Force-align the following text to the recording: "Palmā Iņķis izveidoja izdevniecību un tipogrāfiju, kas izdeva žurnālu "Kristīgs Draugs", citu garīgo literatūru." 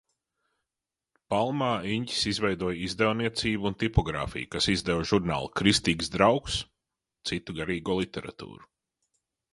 "Palmā 1.33 1.67
Iņķis 1.95 2.23
izveidoja 2.31 2.79
izdevniecību 2.87 3.69
un 3.71 3.77
tipogrāfiju, 3.83 4.49
kas 4.55 4.71
izdeva 4.75 5.05
žurnālu 5.13 5.53
"Kristīgs 5.61 6.11
Draugs", 6.17 6.59
citu 7.33 7.59
garīgo 7.61 8.01
literatūru." 8.03 8.69